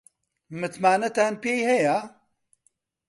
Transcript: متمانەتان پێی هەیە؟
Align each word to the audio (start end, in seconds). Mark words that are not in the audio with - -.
متمانەتان 0.59 1.33
پێی 1.43 1.61
هەیە؟ 1.69 1.97